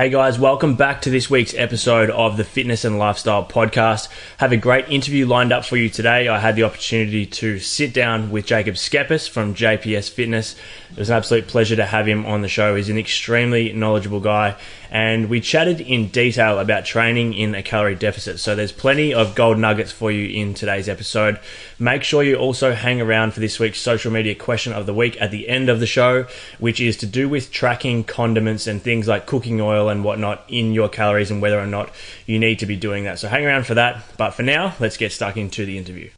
[0.00, 4.08] Hey guys, welcome back to this week's episode of the Fitness and Lifestyle Podcast.
[4.38, 6.26] Have a great interview lined up for you today.
[6.26, 10.56] I had the opportunity to sit down with Jacob Schepis from JPS Fitness.
[10.90, 12.76] It was an absolute pleasure to have him on the show.
[12.76, 14.56] He's an extremely knowledgeable guy,
[14.90, 18.40] and we chatted in detail about training in a calorie deficit.
[18.40, 21.38] So there's plenty of gold nuggets for you in today's episode.
[21.78, 25.16] Make sure you also hang around for this week's social media question of the week
[25.22, 26.26] at the end of the show,
[26.58, 30.72] which is to do with tracking condiments and things like cooking oil and whatnot in
[30.72, 31.90] your calories and whether or not
[32.26, 33.20] you need to be doing that.
[33.20, 34.02] So hang around for that.
[34.18, 36.10] But for now, let's get stuck into the interview.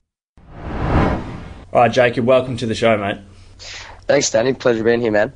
[1.74, 3.18] All right, Jacob, welcome to the show, mate.
[4.06, 4.54] Thanks, Danny.
[4.54, 5.32] Pleasure being here, man.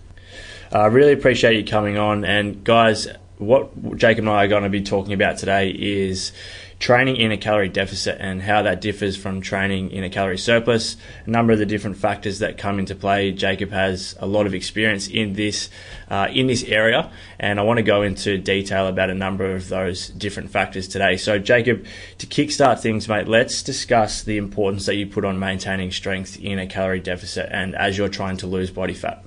[0.72, 2.24] I uh, really appreciate you coming on.
[2.24, 3.06] And guys,
[3.38, 6.32] what Jacob and I are going to be talking about today is
[6.78, 10.96] training in a calorie deficit and how that differs from training in a calorie surplus.
[11.24, 13.32] A number of the different factors that come into play.
[13.32, 15.70] Jacob has a lot of experience in this
[16.08, 19.68] uh, in this area, and I want to go into detail about a number of
[19.68, 21.16] those different factors today.
[21.16, 21.84] So, Jacob,
[22.18, 26.58] to kickstart things, mate, let's discuss the importance that you put on maintaining strength in
[26.58, 29.24] a calorie deficit and as you're trying to lose body fat.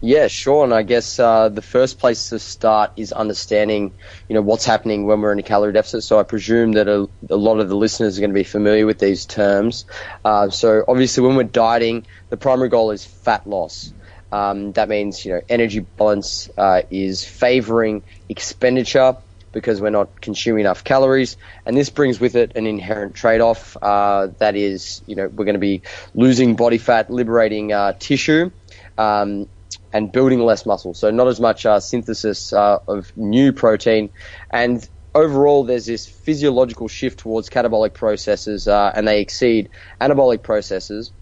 [0.00, 0.64] Yeah, sure.
[0.64, 3.94] And I guess uh, the first place to start is understanding,
[4.28, 6.04] you know, what's happening when we're in a calorie deficit.
[6.04, 8.84] So I presume that a, a lot of the listeners are going to be familiar
[8.84, 9.86] with these terms.
[10.22, 13.94] Uh, so obviously, when we're dieting, the primary goal is fat loss.
[14.30, 19.16] Um, that means, you know, energy balance uh, is favoring expenditure
[19.52, 23.76] because we're not consuming enough calories, and this brings with it an inherent trade-off.
[23.80, 25.82] Uh, that is, you know, we're going to be
[26.14, 28.50] losing body fat, liberating uh, tissue.
[28.98, 29.48] Um,
[29.94, 30.92] and building less muscle.
[30.92, 34.10] So not as much uh, synthesis uh, of new protein,
[34.50, 39.70] and overall there's this physiological shift towards catabolic processes, uh, and they exceed
[40.02, 41.12] anabolic processes.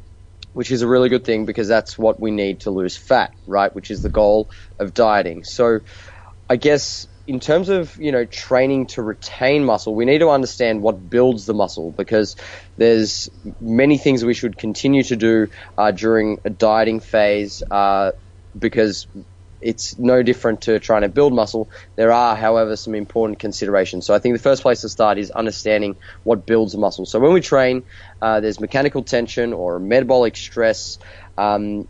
[0.54, 3.74] Which is a really good thing because that's what we need to lose fat, right?
[3.74, 5.44] Which is the goal of dieting.
[5.44, 5.80] So,
[6.46, 10.82] I guess in terms of you know training to retain muscle, we need to understand
[10.82, 12.36] what builds the muscle because
[12.76, 13.30] there's
[13.60, 18.10] many things we should continue to do uh, during a dieting phase uh,
[18.58, 19.06] because
[19.60, 21.70] it's no different to trying to build muscle.
[21.96, 24.06] There are, however, some important considerations.
[24.06, 27.06] So I think the first place to start is understanding what builds muscle.
[27.06, 27.84] So when we train,
[28.20, 30.98] uh, there's mechanical tension or metabolic stress
[31.38, 31.88] um,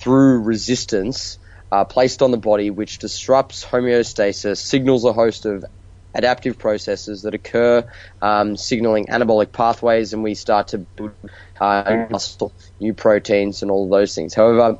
[0.00, 1.38] through resistance
[1.70, 5.64] uh, placed on the body, which disrupts homeostasis, signals a host of
[6.14, 7.84] adaptive processes that occur,
[8.22, 11.12] um, signaling anabolic pathways, and we start to build
[11.60, 14.34] uh, muscle, new proteins, and all of those things.
[14.34, 14.78] However,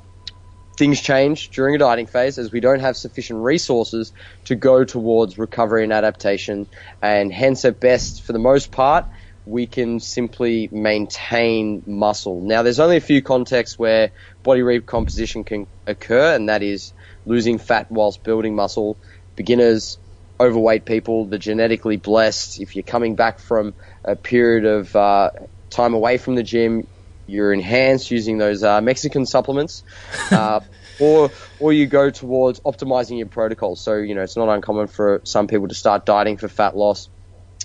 [0.78, 4.12] things change during a dieting phase as we don't have sufficient resources
[4.44, 6.68] to go towards recovery and adaptation.
[7.02, 9.06] And hence, at best, for the most part,
[9.44, 12.40] we can simply maintain muscle.
[12.42, 14.12] Now, there's only a few contexts where
[14.44, 16.92] body recomposition can occur, and that is
[17.26, 18.98] losing fat whilst building muscle.
[19.34, 19.98] Beginners,
[20.38, 22.60] overweight people, the genetically blessed.
[22.60, 23.74] If you're coming back from
[24.04, 25.30] a period of uh,
[25.70, 26.86] time away from the gym,
[27.28, 29.84] you're enhanced using those uh, Mexican supplements,
[30.32, 30.60] uh,
[31.00, 31.30] or
[31.60, 33.76] or you go towards optimizing your protocol.
[33.76, 37.08] So you know it's not uncommon for some people to start dieting for fat loss,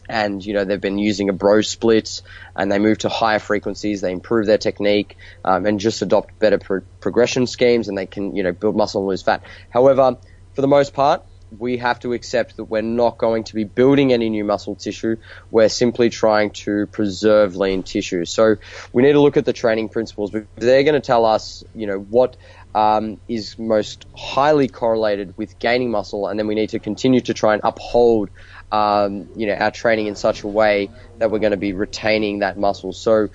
[0.09, 2.21] and you know they've been using a bro split,
[2.55, 4.01] and they move to higher frequencies.
[4.01, 5.15] They improve their technique
[5.45, 9.01] um, and just adopt better pro- progression schemes, and they can you know build muscle
[9.01, 9.43] and lose fat.
[9.69, 10.17] However,
[10.53, 11.23] for the most part,
[11.59, 15.17] we have to accept that we're not going to be building any new muscle tissue.
[15.51, 18.25] We're simply trying to preserve lean tissue.
[18.25, 18.55] So
[18.91, 21.97] we need to look at the training principles they're going to tell us, you know,
[21.97, 22.37] what
[22.75, 27.33] um, is most highly correlated with gaining muscle, and then we need to continue to
[27.33, 28.29] try and uphold,
[28.71, 30.89] um, you know, our training in such a way
[31.19, 32.93] that we're going to be retaining that muscle.
[32.93, 33.29] So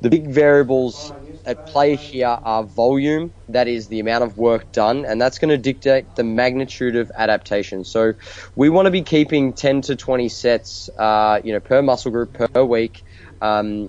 [0.00, 1.12] the big variables
[1.44, 5.50] at play here are volume, that is the amount of work done, and that's going
[5.50, 7.84] to dictate the magnitude of adaptation.
[7.84, 8.14] So
[8.54, 12.32] we want to be keeping 10 to 20 sets, uh, you know, per muscle group
[12.32, 13.02] per week.
[13.40, 13.88] Um,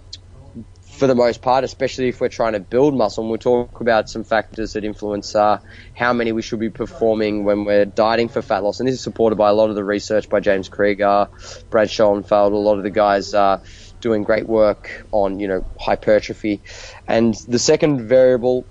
[0.93, 3.23] for the most part, especially if we're trying to build muscle.
[3.23, 5.59] And we'll talk about some factors that influence uh,
[5.95, 8.79] how many we should be performing when we're dieting for fat loss.
[8.79, 11.29] And this is supported by a lot of the research by James Krieger,
[11.69, 13.63] Brad Schoenfeld, a lot of the guys uh,
[14.03, 16.61] doing great work on, you know, hypertrophy.
[17.07, 18.65] And the second variable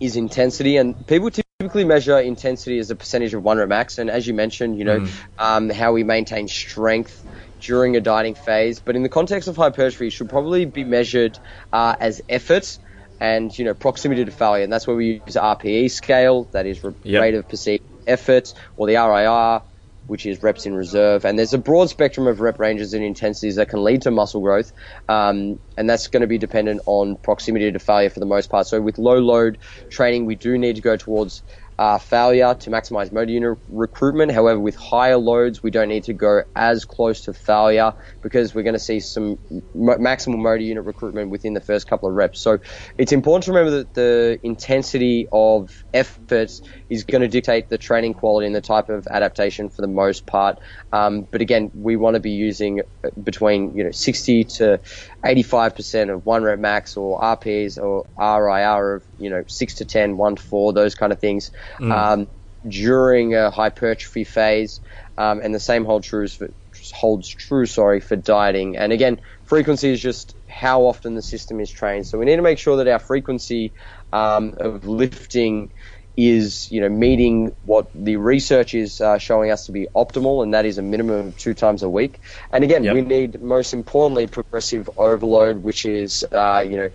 [0.00, 0.76] is intensity.
[0.76, 3.98] And people typically measure intensity as a percentage of one rep max.
[3.98, 5.10] And as you mentioned, you know, mm.
[5.38, 7.24] um, how we maintain strength
[7.60, 8.80] during a dieting phase.
[8.80, 11.38] But in the context of hypertrophy, it should probably be measured
[11.72, 12.78] uh, as effort
[13.20, 16.80] and you know proximity to failure, and that's where we use RPE scale, that is
[17.02, 17.20] yep.
[17.20, 19.62] rate of perceived effort, or the RIR,
[20.08, 21.24] which is reps in reserve.
[21.24, 24.40] And there's a broad spectrum of rep ranges and intensities that can lead to muscle
[24.40, 24.72] growth,
[25.08, 28.66] um, and that's going to be dependent on proximity to failure for the most part.
[28.66, 29.58] So with low load
[29.90, 31.42] training, we do need to go towards
[31.78, 34.32] uh, failure to maximize motor unit recruitment.
[34.32, 38.64] However, with higher loads, we don't need to go as close to failure because we're
[38.64, 39.38] going to see some
[39.74, 42.40] maximum motor unit recruitment within the first couple of reps.
[42.40, 42.58] So
[42.96, 46.50] it's important to remember that the intensity of effort
[46.88, 50.26] is going to dictate the training quality and the type of adaptation for the most
[50.26, 50.58] part.
[50.92, 52.82] Um, but again, we want to be using
[53.22, 54.80] between you know 60 to
[55.24, 60.16] 85% of one rep max or RPs or RIR of you know six to 10,
[60.16, 61.92] one to four, those kind of things mm.
[61.92, 62.26] um,
[62.66, 64.80] during a hypertrophy phase,
[65.16, 66.50] um, and the same holds true for
[66.92, 68.76] holds true sorry for dieting.
[68.76, 72.06] And again, frequency is just how often the system is trained.
[72.06, 73.72] So we need to make sure that our frequency
[74.12, 75.70] um, of lifting
[76.18, 80.52] is you know meeting what the research is uh, showing us to be optimal, and
[80.52, 82.18] that is a minimum of two times a week.
[82.52, 82.94] And again, yep.
[82.94, 86.90] we need most importantly progressive overload, which is uh, you know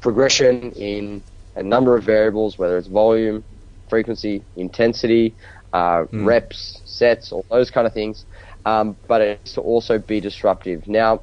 [0.00, 1.20] progression in
[1.56, 3.42] a number of variables, whether it's volume,
[3.88, 5.34] frequency, intensity,
[5.72, 6.24] uh, mm.
[6.24, 8.24] reps, sets, all those kind of things.
[8.64, 10.86] Um, but it's to also be disruptive.
[10.86, 11.22] Now,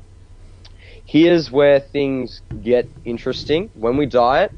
[1.06, 3.70] here's where things get interesting.
[3.74, 4.52] When we diet,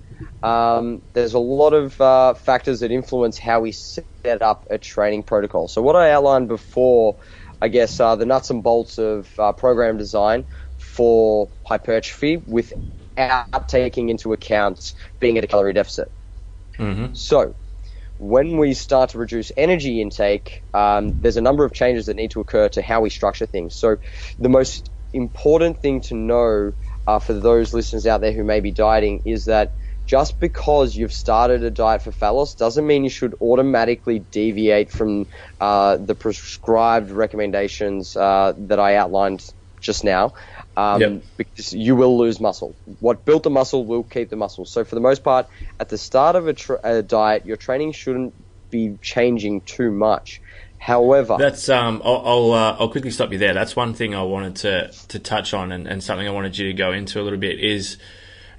[0.44, 5.24] um, there's a lot of uh, factors that influence how we set up a training
[5.24, 5.68] protocol.
[5.68, 7.18] So what I outlined before,
[7.62, 10.45] I guess, are the nuts and bolts of uh, program design
[10.77, 16.12] for hypertrophy without taking into account being at a calorie deficit.
[16.77, 17.13] Mm-hmm.
[17.13, 17.56] So
[18.18, 22.31] when we start to reduce energy intake, um, there's a number of changes that need
[22.31, 23.75] to occur to how we structure things.
[23.75, 23.98] So
[24.38, 26.74] the most important thing to know
[27.07, 29.74] uh, for those listeners out there who may be dieting is that
[30.09, 34.89] just because you've started a diet for fat loss doesn't mean you should automatically deviate
[34.89, 35.27] from
[35.61, 40.33] uh, the prescribed recommendations uh, that I outlined just now.
[40.75, 41.23] Um, yep.
[41.38, 42.73] Because you will lose muscle.
[43.00, 44.65] What built the muscle will keep the muscle.
[44.65, 45.47] So for the most part,
[45.79, 48.33] at the start of a, tra- a diet, your training shouldn't
[48.71, 50.41] be changing too much.
[50.79, 53.53] However, that's um, I'll I'll, uh, I'll, quickly stop you there.
[53.53, 56.67] That's one thing I wanted to to touch on, and, and something I wanted you
[56.67, 57.97] to go into a little bit is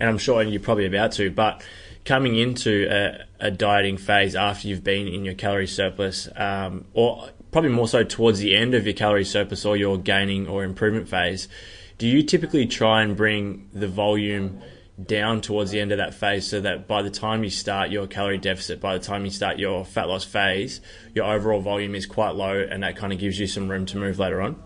[0.00, 1.62] and I'm sure you're probably about to, but
[2.05, 7.29] coming into a, a dieting phase after you've been in your calorie surplus, um, or
[7.52, 11.08] probably more so towards the end of your calorie surplus or your gaining or improvement
[11.08, 11.49] phase,
[11.99, 14.62] do you typically try and bring the volume
[15.06, 18.06] down towards the end of that phase so that by the time you start your
[18.06, 20.81] calorie deficit, by the time you start your fat loss phase,
[21.14, 23.99] your overall volume is quite low and that kind of gives you some room to
[23.99, 24.62] move later on?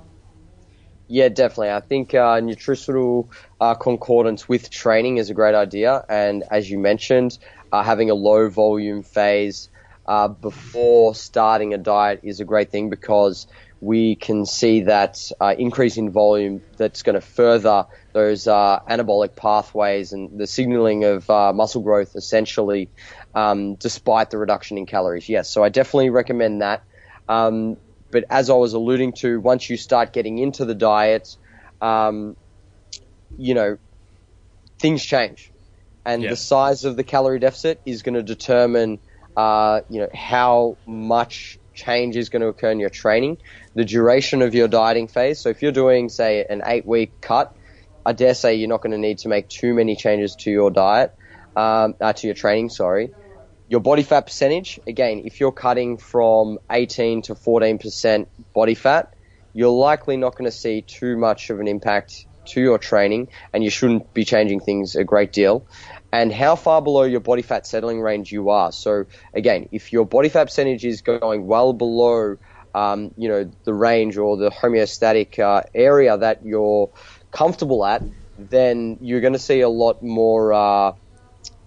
[1.06, 1.70] Yeah, definitely.
[1.70, 3.30] I think uh, nutritional
[3.60, 6.02] uh, concordance with training is a great idea.
[6.08, 7.38] And as you mentioned,
[7.70, 9.68] uh, having a low volume phase
[10.06, 13.46] uh, before starting a diet is a great thing because
[13.80, 17.84] we can see that uh, increase in volume that's going to further
[18.14, 22.90] those uh, anabolic pathways and the signaling of muscle growth essentially,
[23.34, 25.28] um, despite the reduction in calories.
[25.28, 26.82] Yes, so I definitely recommend that.
[27.28, 27.76] Um,
[28.14, 31.28] but as I was alluding to, once you start getting into the diet,
[31.81, 32.36] um,
[33.36, 33.77] you know,
[34.81, 35.50] things change,
[36.06, 39.00] and the size of the calorie deficit is going to determine,
[39.36, 43.36] uh, you know, how much change is going to occur in your training,
[43.74, 45.43] the duration of your dieting phase.
[45.43, 47.53] So if you're doing, say, an eight-week cut,
[48.06, 50.70] I dare say you're not going to need to make too many changes to your
[50.70, 51.10] diet,
[51.56, 52.69] um, uh, to your training.
[52.69, 53.10] Sorry.
[53.74, 59.12] Your body fat percentage, again, if you're cutting from 18 to 14% body fat,
[59.52, 63.64] you're likely not going to see too much of an impact to your training and
[63.64, 65.66] you shouldn't be changing things a great deal.
[66.12, 68.70] And how far below your body fat settling range you are.
[68.70, 72.36] So again, if your body fat percentage is going well below,
[72.76, 76.90] um, you know, the range or the homeostatic uh, area that you're
[77.32, 78.04] comfortable at,
[78.38, 80.93] then you're going to see a lot more uh,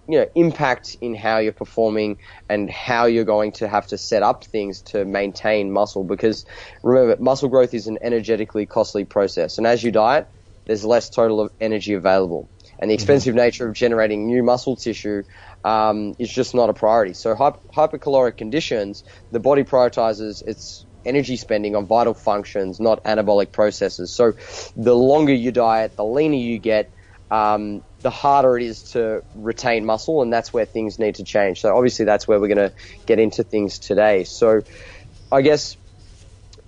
[0.08, 2.18] you know impact in how you're performing
[2.50, 6.46] and how you're going to have to set up things to maintain muscle because
[6.84, 10.28] remember muscle growth is an energetically costly process and as you diet
[10.66, 12.50] there's less total of energy available
[12.80, 12.94] and the mm-hmm.
[12.94, 13.46] expensive mm-hmm.
[13.46, 15.24] nature of generating new muscle tissue
[15.66, 21.76] um, is just not a priority so hypercaloric conditions the body prioritizes its energy spending
[21.76, 24.34] on vital functions not anabolic processes so
[24.76, 26.92] the longer you diet the leaner you get
[27.30, 31.62] um, the harder it is to retain muscle, and that's where things need to change.
[31.62, 32.74] So obviously, that's where we're going to
[33.06, 34.24] get into things today.
[34.24, 34.62] So
[35.32, 35.78] I guess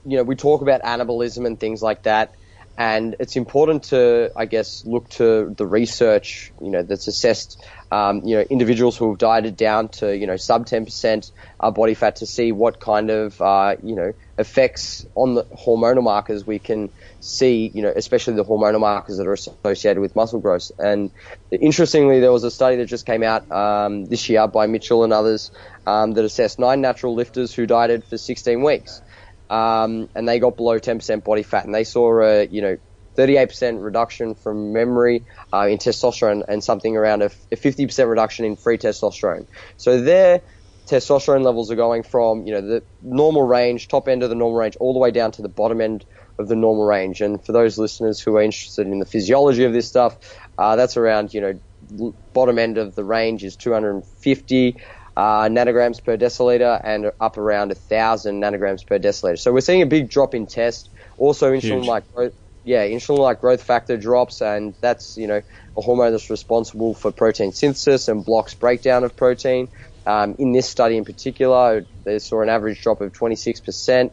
[0.06, 2.34] you know we talk about anabolism and things like that.
[2.79, 8.21] And it's important to, I guess, look to the research, you know, that's assessed, um,
[8.24, 12.15] you know, individuals who have dieted down to, you know, sub 10% uh, body fat
[12.17, 16.89] to see what kind of, uh, you know, effects on the hormonal markers we can
[17.19, 20.71] see, you know, especially the hormonal markers that are associated with muscle growth.
[20.79, 21.12] And
[21.51, 25.12] interestingly, there was a study that just came out um, this year by Mitchell and
[25.12, 25.51] others
[25.86, 29.01] um, that assessed nine natural lifters who dieted for 16 weeks
[29.50, 32.77] um, and they got below 10% body fat, and they saw a you know
[33.18, 38.56] 38% reduction from memory uh, in testosterone and something around a, a 50% reduction in
[38.56, 39.48] free testosterone.
[39.77, 40.41] So their
[40.86, 44.58] testosterone levels are going from you know the normal range, top end of the normal
[44.58, 46.06] range, all the way down to the bottom end
[46.38, 47.22] of the normal range.
[47.22, 50.18] And for those listeners who are interested in the physiology of this stuff,
[50.58, 54.77] uh, that's around you know bottom end of the range is 250
[55.20, 59.38] uh, nanograms per deciliter and up around 1,000 nanograms per deciliter.
[59.38, 60.90] So we're seeing a big drop in test.
[61.18, 62.34] Also, insulin-like growth,
[62.64, 65.42] yeah, insulin-like growth factor drops, and that's you know
[65.76, 69.68] a hormone that's responsible for protein synthesis and blocks breakdown of protein.
[70.06, 74.12] Um, in this study in particular, they saw an average drop of 26%.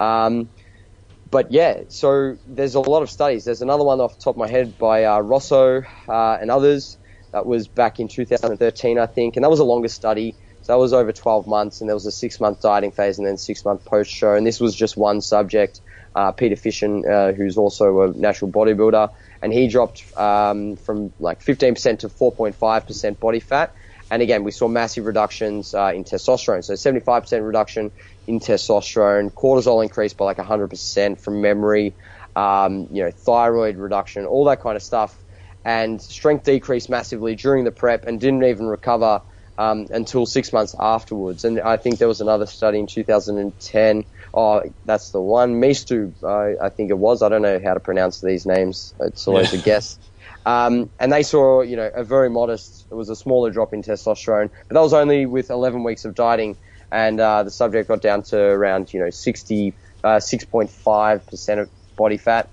[0.00, 0.50] Um,
[1.30, 3.44] but yeah, so there's a lot of studies.
[3.44, 6.98] There's another one off the top of my head by uh, Rossow uh, and others
[7.30, 10.34] that was back in 2013, I think, and that was a longer study.
[10.68, 13.26] So that was over 12 months, and there was a six month dieting phase and
[13.26, 14.34] then six month post show.
[14.34, 15.80] And this was just one subject,
[16.14, 19.10] uh, Peter Fitschen, uh, who's also a natural bodybuilder,
[19.40, 23.74] and he dropped um, from like 15% to 4.5% body fat.
[24.10, 26.62] And again, we saw massive reductions uh, in testosterone.
[26.62, 27.90] So 75% reduction
[28.26, 31.94] in testosterone, cortisol increased by like 100% from memory,
[32.36, 35.16] um, you know, thyroid reduction, all that kind of stuff.
[35.64, 39.22] And strength decreased massively during the prep and didn't even recover
[39.58, 41.44] um, until six months afterwards.
[41.44, 44.04] And I think there was another study in 2010.
[44.32, 45.60] Oh, that's the one.
[45.60, 47.22] Maestu, uh, I think it was.
[47.22, 48.94] I don't know how to pronounce these names.
[49.00, 49.58] It's always yeah.
[49.58, 49.98] a guess.
[50.46, 53.82] Um, and they saw, you know, a very modest, it was a smaller drop in
[53.82, 56.56] testosterone, but that was only with 11 weeks of dieting.
[56.90, 59.74] And uh, the subject got down to around, you know, 60,
[60.04, 62.48] uh, 6.5% of body fat.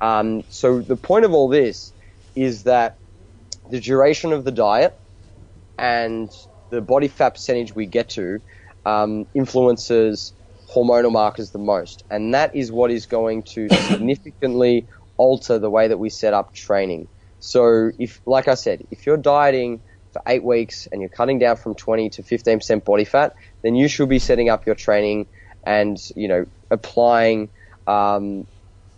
[0.00, 1.92] Um, so the point of all this
[2.34, 2.98] is that
[3.70, 4.98] the duration of the diet
[5.78, 6.30] and
[6.70, 8.40] the body fat percentage we get to
[8.84, 10.32] um, influences
[10.74, 12.04] hormonal markers the most.
[12.10, 16.54] And that is what is going to significantly alter the way that we set up
[16.54, 17.08] training.
[17.40, 19.80] So if, like I said, if you're dieting
[20.12, 23.88] for eight weeks and you're cutting down from 20 to 15% body fat, then you
[23.88, 25.26] should be setting up your training
[25.64, 27.50] and, you know, applying,
[27.86, 28.46] um,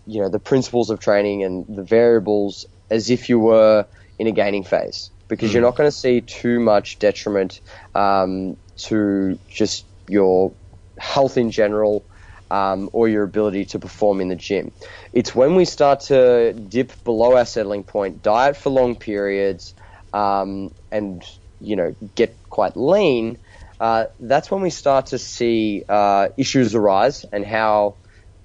[0.06, 3.86] you know, the principles of training and the variables as if you were
[4.18, 5.54] in a gaining phase because mm.
[5.54, 7.62] you're not going to see too much detriment
[7.94, 10.52] um, to just your
[10.98, 12.04] health in general
[12.50, 14.72] um, or your ability to perform in the gym.
[15.12, 19.72] It's when we start to dip below our settling point, diet for long periods,
[20.12, 21.24] um, and
[21.60, 23.38] you know get quite lean.
[23.78, 27.94] Uh, that's when we start to see uh, issues arise and how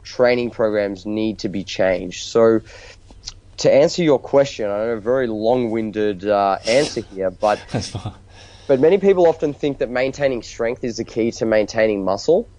[0.03, 2.23] training programs need to be changed.
[2.23, 2.61] So
[3.57, 7.59] to answer your question, I know a very long-winded uh, answer here, but
[8.67, 12.49] but many people often think that maintaining strength is the key to maintaining muscle.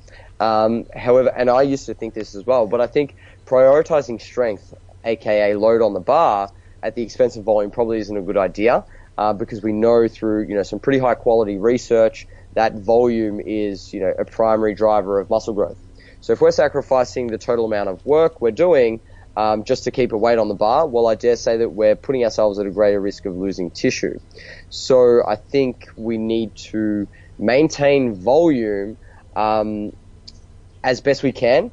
[0.41, 4.75] Um, however, and I used to think this as well, but I think prioritizing strength,
[5.05, 6.51] aka load on the bar,
[6.83, 8.85] at the expense of volume probably isn't a good idea
[9.19, 13.93] uh, because we know through you know some pretty high quality research that volume is
[13.93, 15.79] you know a primary driver of muscle growth.
[16.21, 19.01] So if we're sacrificing the total amount of work we're doing
[19.37, 21.97] um, just to keep a weight on the bar, well, I dare say that we're
[21.97, 24.19] putting ourselves at a greater risk of losing tissue.
[24.71, 27.07] So I think we need to
[27.39, 28.97] maintain volume
[29.35, 29.91] um,
[30.83, 31.71] as best we can,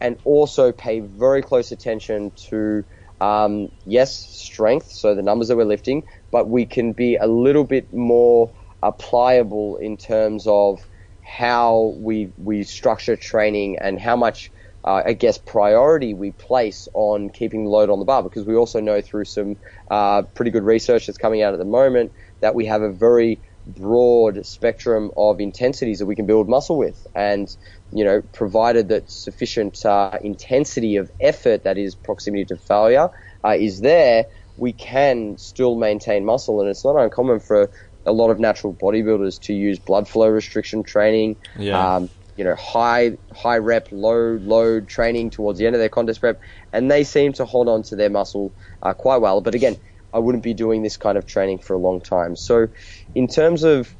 [0.00, 2.84] and also pay very close attention to
[3.20, 7.64] um, yes, strength, so the numbers that we're lifting, but we can be a little
[7.64, 8.52] bit more
[8.98, 10.78] pliable in terms of
[11.22, 14.50] how we we structure training and how much
[14.84, 18.54] uh, I guess, priority we place on keeping the load on the bar because we
[18.54, 19.56] also know through some
[19.90, 23.40] uh, pretty good research that's coming out at the moment that we have a very
[23.66, 27.06] broad spectrum of intensities that we can build muscle with.
[27.14, 27.54] And,
[27.92, 33.08] you know, provided that sufficient uh, intensity of effort, that is proximity to failure,
[33.42, 34.26] uh, is there,
[34.58, 36.60] we can still maintain muscle.
[36.60, 37.70] And it's not uncommon for
[38.04, 41.36] a lot of natural bodybuilders to use blood flow restriction training.
[41.58, 41.96] Yeah.
[41.96, 46.20] Um, you know, high high rep, low load training towards the end of their contest
[46.20, 46.40] prep,
[46.72, 49.40] and they seem to hold on to their muscle uh, quite well.
[49.40, 49.76] But again,
[50.12, 52.36] I wouldn't be doing this kind of training for a long time.
[52.36, 52.68] So,
[53.14, 53.94] in terms of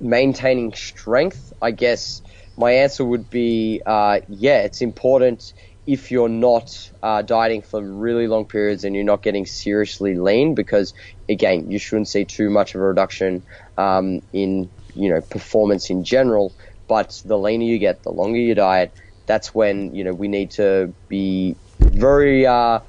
[0.00, 2.22] maintaining strength, I guess
[2.56, 5.42] my answer would be uh, yeah, it's important
[5.86, 6.70] if you're not
[7.02, 10.94] uh, dieting for really long periods and you're not getting seriously lean, because
[11.28, 13.44] again, you shouldn't see too much of a reduction
[13.76, 16.54] um, in you know performance in general.
[16.86, 18.92] But the leaner you get, the longer your diet,
[19.26, 22.80] that's when you know we need to be very uh,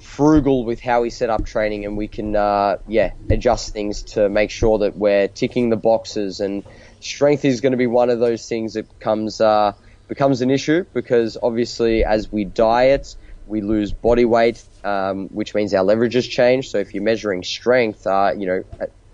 [0.00, 4.28] frugal with how we set up training, and we can uh, yeah adjust things to
[4.28, 6.40] make sure that we're ticking the boxes.
[6.40, 6.64] And
[7.00, 9.72] strength is going to be one of those things that comes uh,
[10.08, 13.14] becomes an issue because obviously as we diet,
[13.46, 16.70] we lose body weight, um, which means our leverages change.
[16.70, 18.64] So if you're measuring strength, uh, you know,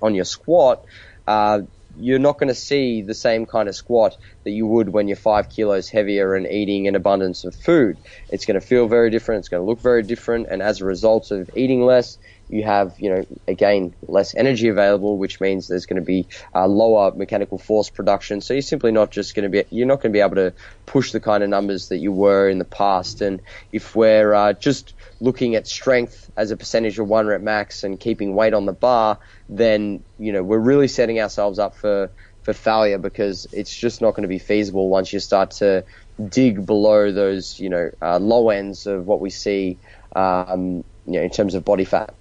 [0.00, 0.84] on your squat,
[1.26, 1.62] uh,
[1.98, 5.16] you're not going to see the same kind of squat that you would when you're
[5.16, 7.98] five kilos heavier and eating an abundance of food.
[8.28, 9.40] It's going to feel very different.
[9.40, 10.48] It's going to look very different.
[10.50, 15.18] And as a result of eating less, you have, you know, again, less energy available,
[15.18, 18.40] which means there's going to be uh, lower mechanical force production.
[18.40, 20.52] So you're simply not just going to be, you're not going to be able to
[20.86, 23.22] push the kind of numbers that you were in the past.
[23.22, 23.40] And
[23.72, 24.94] if we're uh, just
[25.24, 28.72] looking at strength as a percentage of one rep max and keeping weight on the
[28.72, 32.10] bar, then, you know, we're really setting ourselves up for,
[32.42, 35.84] for failure because it's just not going to be feasible once you start to
[36.28, 39.78] dig below those, you know, uh, low ends of what we see,
[40.14, 42.14] um, you know, in terms of body fat.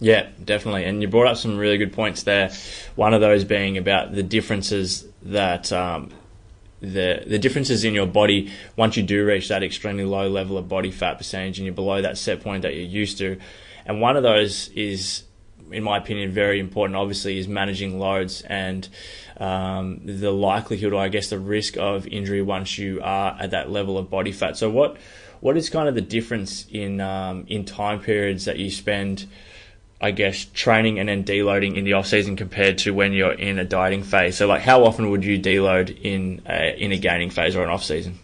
[0.00, 0.86] Yeah, definitely.
[0.86, 2.50] And you brought up some really good points there.
[2.96, 6.10] One of those being about the differences that um,
[6.80, 10.68] the the differences in your body once you do reach that extremely low level of
[10.68, 13.38] body fat percentage and you're below that set point that you're used to.
[13.86, 15.24] And one of those is,
[15.70, 16.96] in my opinion, very important.
[16.96, 18.88] Obviously, is managing loads and
[19.38, 23.70] um, the likelihood, or I guess the risk of injury once you are at that
[23.70, 24.56] level of body fat.
[24.56, 24.96] So, what
[25.40, 29.26] what is kind of the difference in um, in time periods that you spend?
[30.00, 33.58] I guess, training and then deloading in the off season compared to when you're in
[33.58, 34.36] a dieting phase?
[34.36, 37.70] So, like, how often would you deload in a, in a gaining phase or an
[37.70, 38.18] off season?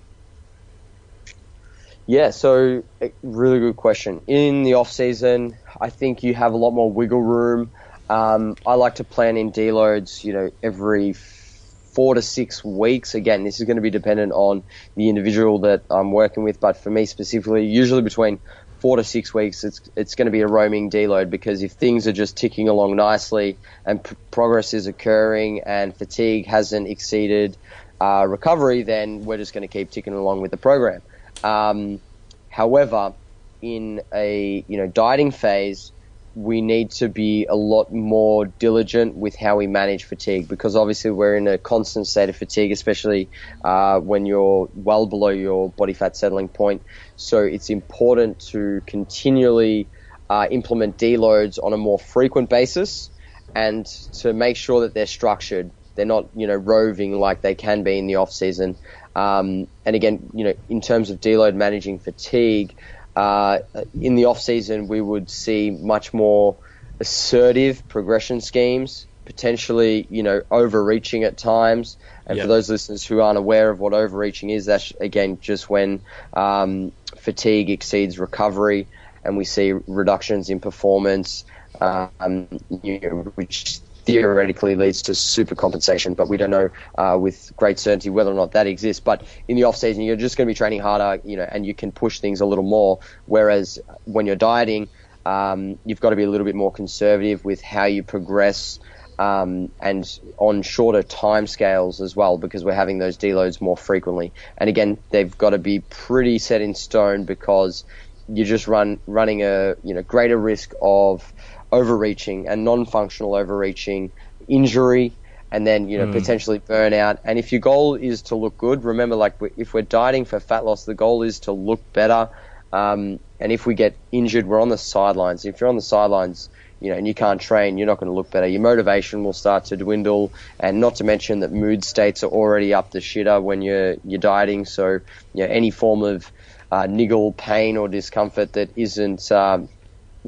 [2.07, 2.85] Yeah, so
[3.23, 4.23] really good question.
[4.27, 7.73] In the off season, I think you have a lot more wiggle room.
[8.09, 13.15] Um, I like to plan in deloads, you know, every four to six weeks.
[13.15, 14.63] Again, this is going to be dependent on
[14.95, 18.39] the individual that I'm working with, but for me specifically, usually between
[18.81, 22.07] four to six weeks, it's it's going to be a roaming deload because if things
[22.07, 27.57] are just ticking along nicely and p- progress is occurring and fatigue hasn't exceeded
[28.01, 31.03] uh, recovery, then we're just going to keep ticking along with the program.
[31.43, 32.01] Um,
[32.49, 33.15] however,
[33.63, 35.93] in a you know dieting phase,
[36.37, 41.11] we need to be a lot more diligent with how we manage fatigue because obviously
[41.11, 43.31] we're in a constant state of fatigue, especially
[43.65, 46.83] uh, when you're well below your body fat settling point.
[47.17, 49.89] So it's important to continually
[50.29, 53.09] uh, implement deloads on a more frequent basis
[53.55, 53.87] and
[54.21, 55.71] to make sure that they're structured.
[55.95, 58.77] They're not, you know, roving like they can be in the off season.
[59.15, 62.77] Um, and again, you know, in terms of deload managing fatigue,
[63.17, 63.61] uh,
[63.99, 66.57] in the off season, we would see much more
[67.01, 71.97] assertive progression schemes, potentially, you know, overreaching at times.
[72.27, 72.45] And yep.
[72.45, 76.03] for those listeners who aren't aware of what overreaching is, that's again just when
[76.35, 78.87] um, fatigue exceeds recovery,
[79.25, 81.45] and we see reductions in performance,
[81.81, 82.47] um,
[82.83, 87.79] you know, which theoretically leads to super compensation, but we don't know uh, with great
[87.79, 89.01] certainty whether or not that exists.
[89.01, 91.67] But in the off season, you're just going to be training harder, you know, and
[91.67, 93.01] you can push things a little more.
[93.27, 94.89] Whereas when you're dieting,
[95.27, 98.79] um, you've got to be a little bit more conservative with how you progress.
[99.19, 104.31] Um, and on shorter time scales as well because we're having those deloads more frequently.
[104.59, 107.85] And again, they've got to be pretty set in stone because
[108.29, 111.33] you're just run running a you know greater risk of
[111.73, 114.13] overreaching and non-functional overreaching,
[114.49, 115.13] injury,
[115.51, 116.13] and then you know mm.
[116.13, 117.19] potentially burnout.
[117.25, 120.65] And if your goal is to look good, remember like if we're dieting for fat
[120.65, 122.29] loss, the goal is to look better.
[122.73, 125.45] Um, and if we get injured, we're on the sidelines.
[125.45, 126.49] If you're on the sidelines,
[126.81, 128.47] you know, and you can't train, you're not going to look better.
[128.47, 132.75] Your motivation will start to dwindle, and not to mention that mood states are already
[132.75, 134.67] up the shitter when you're you're dieting.
[134.67, 135.01] So,
[135.33, 136.31] you know, any form of
[136.71, 139.69] uh, niggle, pain, or discomfort that isn't um,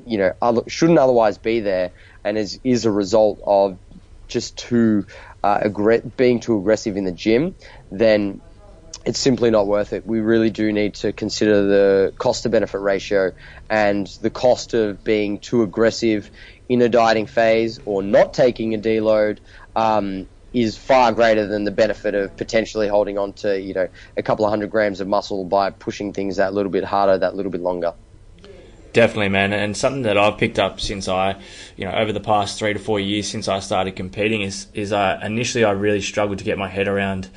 [0.06, 1.92] you know, other, shouldn't otherwise be there,
[2.24, 3.78] and is is a result of
[4.28, 5.06] just too
[5.42, 5.68] uh,
[6.16, 7.54] being too aggressive in the gym,
[7.90, 8.40] then
[9.04, 10.06] it's simply not worth it.
[10.06, 13.32] We really do need to consider the cost to benefit ratio
[13.70, 16.30] and the cost of being too aggressive
[16.68, 19.38] in a dieting phase or not taking a deload.
[19.74, 24.22] Um, is far greater than the benefit of potentially holding on to you know a
[24.22, 27.52] couple of hundred grams of muscle by pushing things that little bit harder, that little
[27.52, 27.94] bit longer.
[28.92, 31.40] Definitely, man, and something that I've picked up since I,
[31.77, 34.92] you know, over the past three to four years since I started competing is is
[34.92, 37.29] I initially I really struggled to get my head around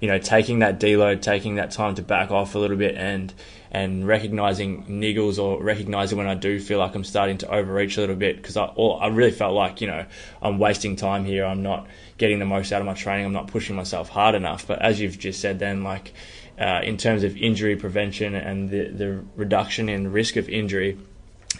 [0.00, 3.32] you know, taking that deload, taking that time to back off a little bit, and
[3.70, 8.00] and recognizing niggles or recognizing when I do feel like I'm starting to overreach a
[8.00, 10.04] little bit because I I really felt like you know
[10.42, 11.44] I'm wasting time here.
[11.44, 11.86] I'm not
[12.18, 13.26] getting the most out of my training.
[13.26, 14.66] I'm not pushing myself hard enough.
[14.66, 16.12] But as you've just said, then like
[16.58, 20.98] uh, in terms of injury prevention and the the reduction in risk of injury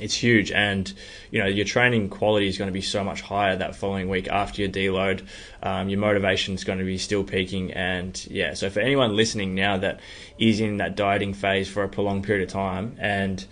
[0.01, 0.51] it's huge.
[0.53, 0.93] And
[1.31, 4.29] you know your training quality is going to be so much higher that following week
[4.29, 5.27] after your deload
[5.63, 7.73] um, your motivation is going to be still peaking.
[7.73, 10.01] And yeah so for anyone listening now that
[10.39, 13.45] is in that dieting phase for a prolonged period of time and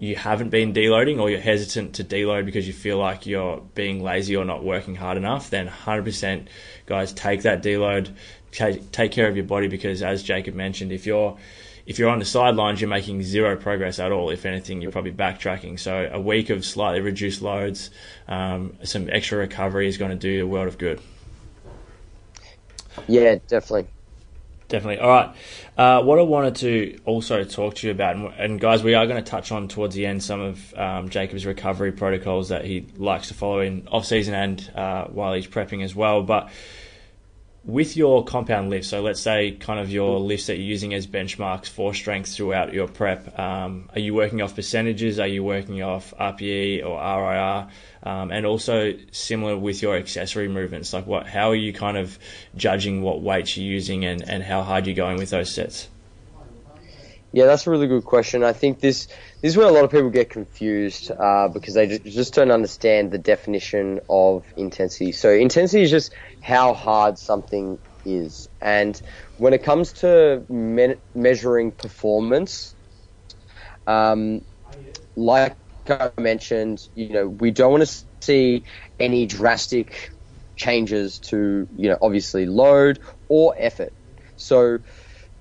[0.00, 4.00] you haven't been deloading or you're hesitant to deload because you feel like you're being
[4.00, 6.46] lazy or not working hard enough then 100%
[6.86, 8.14] guys take that deload
[8.52, 11.36] take, take care of your body because as jacob mentioned if you're
[11.88, 14.28] if you're on the sidelines, you're making zero progress at all.
[14.28, 15.80] If anything, you're probably backtracking.
[15.80, 17.88] So a week of slightly reduced loads,
[18.28, 21.00] um, some extra recovery is going to do a world of good.
[23.06, 23.86] Yeah, definitely.
[24.68, 24.98] Definitely.
[24.98, 25.34] All right.
[25.78, 29.06] Uh, what I wanted to also talk to you about, and, and, guys, we are
[29.06, 32.86] going to touch on towards the end some of um, Jacob's recovery protocols that he
[32.98, 36.22] likes to follow in off season and uh, while he's prepping as well.
[36.22, 36.50] But
[37.68, 41.06] with your compound lifts, so let's say kind of your lifts that you're using as
[41.06, 45.20] benchmarks for strength throughout your prep, um, are you working off percentages?
[45.20, 47.68] Are you working off RPE or RIR?
[48.02, 52.18] Um, and also similar with your accessory movements, like what, how are you kind of
[52.56, 55.88] judging what weights you're using and, and how hard you're going with those sets?
[57.32, 58.42] Yeah, that's a really good question.
[58.42, 59.06] I think this
[59.42, 63.10] this is where a lot of people get confused uh, because they just don't understand
[63.10, 65.12] the definition of intensity.
[65.12, 69.00] So intensity is just how hard something is, and
[69.36, 72.74] when it comes to me- measuring performance,
[73.86, 74.42] um,
[75.16, 78.64] like I mentioned, you know, we don't want to see
[78.98, 80.10] any drastic
[80.56, 83.94] changes to, you know, obviously load or effort.
[84.36, 84.80] So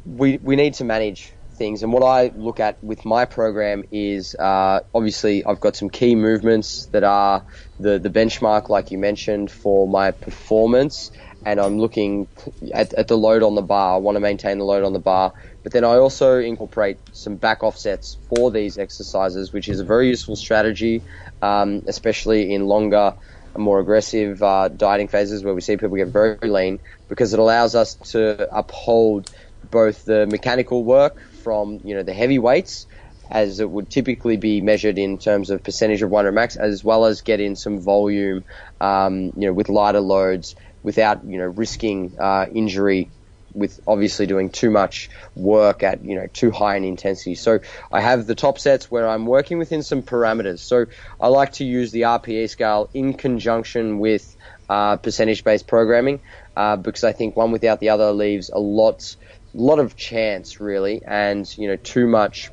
[0.05, 1.83] we we need to manage things.
[1.83, 6.15] And what I look at with my program is uh, obviously I've got some key
[6.15, 7.43] movements that are
[7.79, 11.11] the, the benchmark, like you mentioned, for my performance.
[11.45, 12.27] And I'm looking
[12.73, 13.95] at, at the load on the bar.
[13.95, 15.33] I want to maintain the load on the bar.
[15.63, 20.09] But then I also incorporate some back offsets for these exercises, which is a very
[20.09, 21.03] useful strategy,
[21.41, 23.15] um, especially in longer
[23.57, 27.75] more aggressive uh, dieting phases where we see people get very lean because it allows
[27.75, 29.31] us to uphold
[29.71, 31.17] both the mechanical work
[31.47, 32.87] from you know the heavy weights,
[33.31, 36.83] as it would typically be measured in terms of percentage of one rep max, as
[36.83, 38.43] well as get in some volume,
[38.81, 43.09] um, you know, with lighter loads without you know risking uh, injury
[43.53, 47.35] with obviously doing too much work at you know too high an intensity.
[47.35, 47.59] So
[47.93, 50.59] I have the top sets where I'm working within some parameters.
[50.59, 50.87] So
[51.21, 54.35] I like to use the RPE scale in conjunction with
[54.69, 56.19] uh, percentage-based programming
[56.57, 59.15] uh, because I think one without the other leaves a lot
[59.61, 62.51] lot of chance really, and you know too much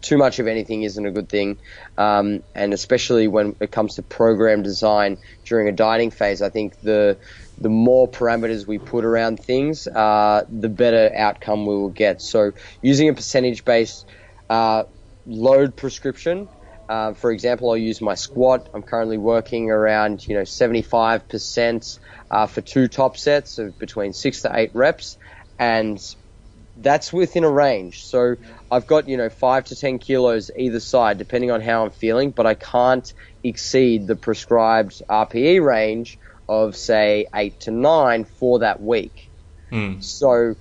[0.00, 1.58] too much of anything isn't a good thing,
[1.96, 6.42] um, and especially when it comes to program design during a dieting phase.
[6.42, 7.18] I think the
[7.60, 12.22] the more parameters we put around things, uh, the better outcome we will get.
[12.22, 14.06] So using a percentage based
[14.48, 14.84] uh,
[15.26, 16.48] load prescription.
[16.88, 18.70] Uh, for example, I'll use my squat.
[18.72, 21.98] I'm currently working around, you know, 75%
[22.30, 25.18] uh, for two top sets of between six to eight reps
[25.58, 26.00] and
[26.80, 28.04] that's within a range.
[28.04, 28.36] So
[28.70, 32.30] I've got, you know, five to 10 kilos either side, depending on how I'm feeling,
[32.30, 36.18] but I can't exceed the prescribed RPE range
[36.48, 39.28] of, say, eight to nine for that week.
[39.72, 40.02] Mm.
[40.02, 40.54] So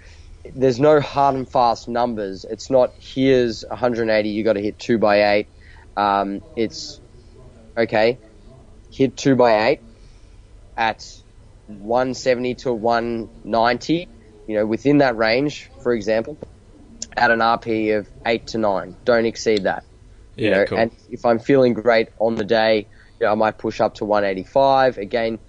[0.56, 2.46] there's no hard and fast numbers.
[2.50, 5.48] It's not here's 180, you got to hit two by eight.
[5.96, 7.00] Um, it's
[7.78, 8.18] okay,
[8.92, 9.82] hit two by eight
[10.76, 11.22] at
[11.68, 14.08] 170 to 190
[14.48, 16.38] you know, within that range, for example,
[17.16, 18.96] at an RP of eight to nine.
[19.06, 19.84] Don't exceed that.
[20.36, 20.78] Yeah, you know, cool.
[20.78, 22.88] And if I'm feeling great on the day,
[23.20, 24.98] you know, I might push up to 185.
[24.98, 25.40] Again,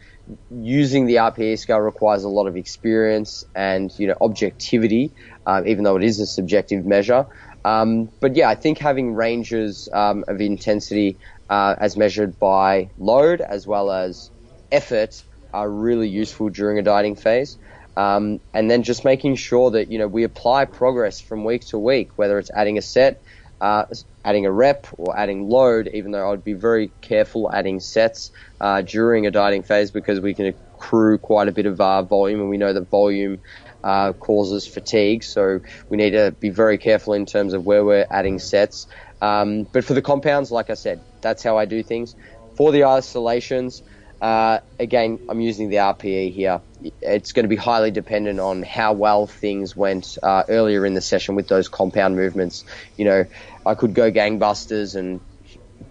[0.50, 5.12] using the RPE scale requires a lot of experience and you know objectivity,
[5.46, 7.26] um, even though it is a subjective measure.
[7.64, 11.18] Um, but yeah, I think having ranges um, of intensity
[11.50, 14.30] uh, as measured by load as well as
[14.70, 17.58] effort are really useful during a dieting phase.
[17.98, 21.78] Um, and then just making sure that you know we apply progress from week to
[21.78, 23.20] week, whether it's adding a set,
[23.60, 23.84] uh,
[24.24, 25.90] adding a rep, or adding load.
[25.92, 28.30] Even though I'd be very careful adding sets
[28.60, 32.40] uh, during a dieting phase because we can accrue quite a bit of uh, volume,
[32.40, 33.40] and we know that volume
[33.82, 35.24] uh, causes fatigue.
[35.24, 38.86] So we need to be very careful in terms of where we're adding sets.
[39.20, 42.14] Um, but for the compounds, like I said, that's how I do things.
[42.56, 43.82] For the isolations,
[44.20, 46.60] Uh, again, I'm using the RPE here.
[47.00, 51.00] It's going to be highly dependent on how well things went uh, earlier in the
[51.00, 52.64] session with those compound movements.
[52.96, 53.24] You know,
[53.66, 55.20] I could go gangbusters and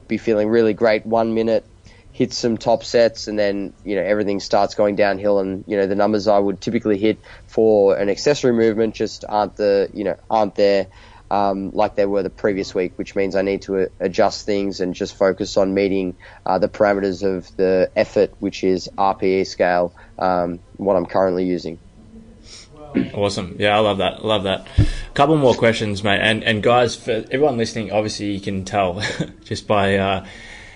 [0.07, 1.65] be feeling really great one minute,
[2.11, 5.39] hit some top sets, and then you know everything starts going downhill.
[5.39, 9.55] And you know the numbers I would typically hit for an accessory movement just aren't
[9.57, 10.87] the you know aren't there
[11.29, 14.93] um, like they were the previous week, which means I need to adjust things and
[14.93, 20.59] just focus on meeting uh, the parameters of the effort, which is RPE scale, um,
[20.77, 21.79] what I'm currently using.
[23.13, 23.57] Awesome.
[23.59, 24.23] Yeah, I love that.
[24.23, 24.67] Love that.
[24.77, 26.19] A couple more questions, mate.
[26.21, 29.01] And and guys, for everyone listening, obviously you can tell
[29.43, 30.25] just by uh,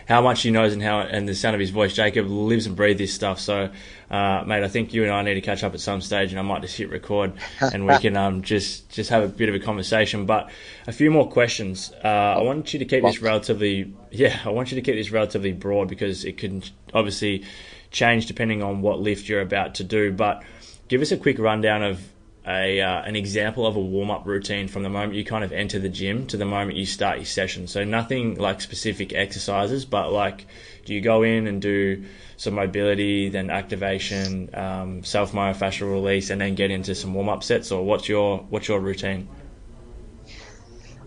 [0.08, 1.94] how much he knows and how and the sound of his voice.
[1.94, 3.40] Jacob lives and breathes this stuff.
[3.40, 3.70] So,
[4.10, 6.40] uh, mate, I think you and I need to catch up at some stage, and
[6.40, 9.56] I might just hit record, and we can um, just just have a bit of
[9.56, 10.26] a conversation.
[10.26, 10.50] But
[10.88, 11.92] a few more questions.
[12.04, 15.12] Uh, I want you to keep this relatively, yeah, I want you to keep this
[15.12, 17.46] relatively broad because it can obviously
[17.92, 20.12] change depending on what lift you're about to do.
[20.12, 20.44] But
[20.88, 22.02] give us a quick rundown of
[22.48, 25.52] a uh, an example of a warm up routine from the moment you kind of
[25.52, 27.68] enter the gym to the moment you start your session.
[27.68, 30.48] So nothing like specific exercises, but like
[30.86, 32.04] do you go in and do
[32.38, 37.44] some mobility, then activation, um, self myofascial release, and then get into some warm up
[37.44, 39.28] sets, or what's your what's your routine?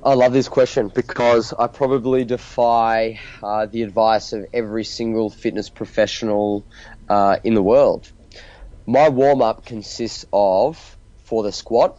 [0.05, 5.71] I love this question because I probably defy uh, the advice of every single fitness
[5.71, 6.65] professional
[7.09, 8.13] uh, in the world.
[8.87, 10.94] My warm up consists of
[11.25, 11.99] for the squat,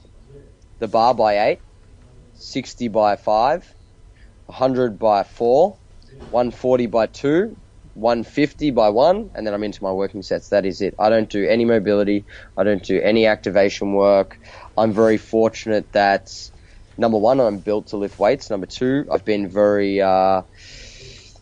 [0.80, 1.60] the bar by 8,
[2.36, 3.74] 60 by 5,
[4.46, 5.76] 100 by 4,
[6.32, 7.56] 140 by 2,
[7.96, 10.50] 150 by 1, and then I'm into my working sets.
[10.50, 10.96] That is it.
[11.00, 12.26] I don't do any mobility,
[12.58, 14.38] I don't do any activation work.
[14.78, 16.52] I'm very fortunate that,
[16.98, 18.50] number one, I'm built to lift weights.
[18.50, 20.44] Number two, I've been very, uh,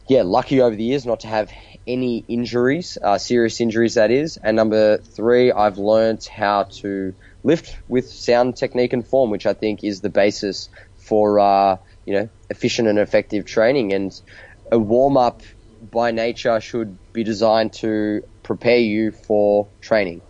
[0.08, 1.52] yeah, lucky over the years not to have
[1.86, 4.38] any injuries, uh, serious injuries, that is.
[4.38, 7.14] And number three, I've learned how to
[7.44, 12.14] lift with sound technique and form, which I think is the basis for uh, you
[12.14, 13.94] know efficient and effective training.
[13.94, 14.12] And
[14.72, 15.42] a warm up
[15.92, 20.22] by nature should be designed to prepare you for training.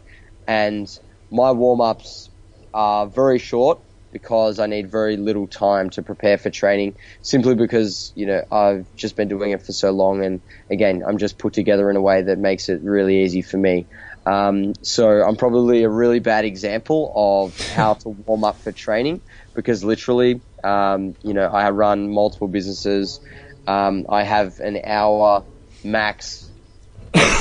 [0.48, 0.88] And
[1.32, 2.30] my warm ups
[2.74, 3.80] are very short
[4.12, 8.88] because I need very little time to prepare for training simply because, you know, I've
[8.96, 12.02] just been doing it for so long and again, I'm just put together in a
[12.02, 13.88] way that makes it really easy for me.
[14.26, 19.22] Um, so I'm probably a really bad example of how to warm up for training
[19.54, 23.20] because literally, um, you know, I run multiple businesses.
[23.68, 25.46] Um, I have an hour
[25.84, 26.50] max,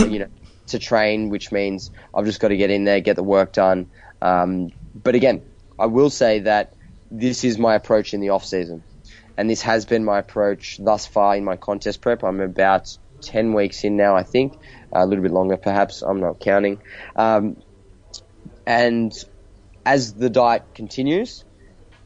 [0.01, 0.29] you know,
[0.69, 3.89] to train, which means I've just got to get in there, get the work done.
[4.21, 5.43] Um, but again,
[5.79, 6.75] I will say that
[7.11, 8.83] this is my approach in the off season,
[9.37, 12.25] and this has been my approach thus far in my contest prep.
[12.25, 12.89] I'm about
[13.23, 14.59] ten weeks in now, I think
[14.93, 16.03] a little bit longer perhaps.
[16.03, 16.83] I'm not counting.
[17.17, 17.57] Um,
[18.67, 19.13] and
[19.85, 21.45] as the diet continues,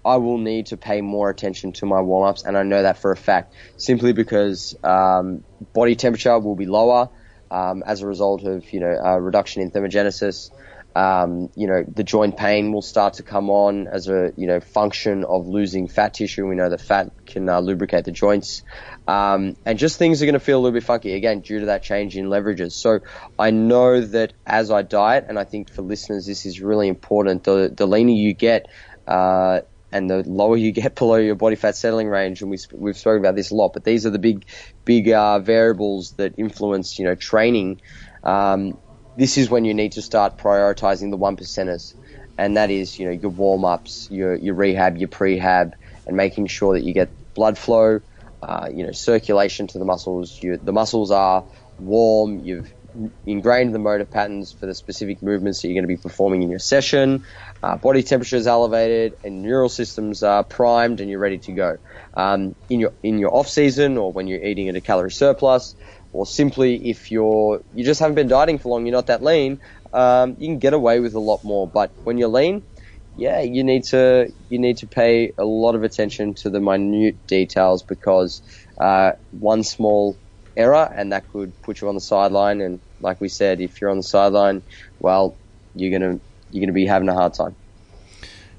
[0.04, 2.98] I will need to pay more attention to my warm ups, and I know that
[2.98, 5.42] for a fact, simply because um,
[5.74, 7.10] body temperature will be lower
[7.50, 10.50] um, as a result of you know a reduction in thermogenesis.
[10.96, 14.60] Um, you know, the joint pain will start to come on as a, you know,
[14.60, 16.46] function of losing fat tissue.
[16.46, 18.62] We know that fat can uh, lubricate the joints.
[19.06, 21.66] Um, and just things are going to feel a little bit funky again due to
[21.66, 22.72] that change in leverages.
[22.72, 23.00] So
[23.38, 27.44] I know that as I diet, and I think for listeners this is really important.
[27.44, 28.68] The the leaner you get,
[29.06, 29.60] uh,
[29.92, 33.20] and the lower you get below your body fat settling range, and we, we've spoken
[33.20, 34.46] about this a lot, but these are the big,
[34.86, 37.82] big uh, variables that influence, you know, training.
[38.24, 38.78] Um,
[39.16, 41.94] this is when you need to start prioritizing the one percenters,
[42.38, 45.72] and that is you know your warm ups, your your rehab, your prehab,
[46.06, 48.00] and making sure that you get blood flow,
[48.42, 50.38] uh, you know circulation to the muscles.
[50.42, 51.44] You, the muscles are
[51.78, 52.40] warm.
[52.44, 52.72] You've
[53.26, 56.50] ingrained the motor patterns for the specific movements that you're going to be performing in
[56.50, 57.24] your session.
[57.62, 61.78] Uh, body temperature is elevated, and neural systems are primed, and you're ready to go.
[62.14, 65.74] Um, in your in your off season or when you're eating at a calorie surplus,
[66.16, 69.60] or simply if you're you just haven't been dieting for long, you're not that lean,
[69.92, 71.68] um, you can get away with a lot more.
[71.68, 72.62] But when you're lean,
[73.14, 77.26] yeah, you need to you need to pay a lot of attention to the minute
[77.26, 78.40] details because
[78.80, 80.18] uh, one small
[80.56, 82.62] error and that could put you on the sideline.
[82.62, 84.62] And like we said, if you're on the sideline,
[84.98, 85.38] well,
[85.74, 86.18] you're gonna
[86.50, 87.56] you're gonna be having a hard time.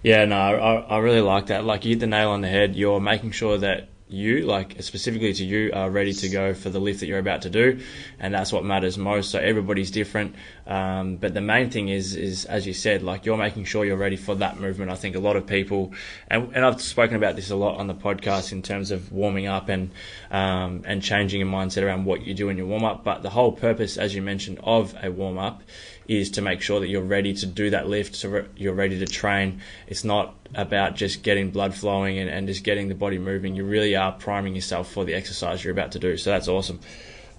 [0.04, 1.65] Yeah, no, I, I really like that.
[1.65, 2.76] Like you hit the nail on the head.
[2.76, 6.80] You're making sure that you, like specifically to you, are ready to go for the
[6.80, 7.80] lift that you're about to do,
[8.20, 9.32] and that's what matters most.
[9.32, 13.38] So everybody's different, um, but the main thing is, is as you said, like you're
[13.38, 14.91] making sure you're ready for that movement.
[14.91, 15.93] I think a lot of people,
[16.30, 19.48] and, and I've spoken about this a lot on the podcast in terms of warming
[19.48, 19.91] up and
[20.32, 23.04] um, and changing your mindset around what you do in your warm up.
[23.04, 25.62] But the whole purpose, as you mentioned, of a warm up
[26.08, 29.06] is to make sure that you're ready to do that lift, so you're ready to
[29.06, 29.62] train.
[29.88, 33.56] It's not about just getting blood flowing and, and just getting the body moving.
[33.56, 36.17] You really are priming yourself for the exercise you're about to do.
[36.17, 36.79] So that's awesome.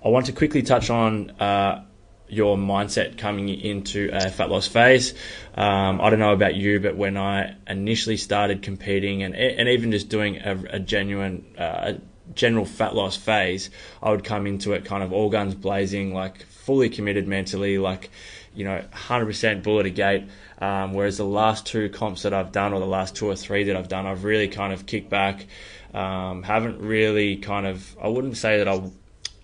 [0.05, 1.85] I want to quickly touch on uh,
[2.29, 5.15] your mindset coming into a fat loss phase.
[5.55, 9.91] Um, I don't know about you, but when I initially started competing and and even
[9.91, 11.95] just doing a, a genuine uh,
[12.35, 13.71] general fat loss phase,
[14.03, 18.11] I would come into it kind of all guns blazing, like fully committed mentally, like
[18.55, 20.25] you know, 100% bullet a gate.
[20.61, 23.65] Um, whereas the last two comps that I've done, or the last two or three
[23.65, 25.47] that I've done, I've really kind of kicked back.
[25.95, 28.91] Um, haven't really kind of, I wouldn't say that I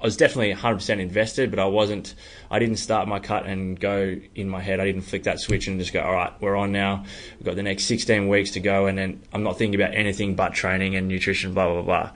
[0.04, 2.14] I was definitely 100% invested, but I wasn't.
[2.50, 4.78] I didn't start my cut and go in my head.
[4.78, 7.06] I didn't flick that switch and just go, all right, we're on now.
[7.38, 10.34] We've got the next 16 weeks to go, and then I'm not thinking about anything
[10.34, 12.10] but training and nutrition, blah blah blah.